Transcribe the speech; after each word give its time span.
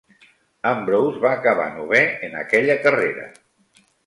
Ambrose 0.69 1.21
va 1.25 1.33
acabar 1.41 1.67
novè 1.75 2.01
en 2.29 2.39
aquella 2.41 2.79
carrera. 2.89 3.29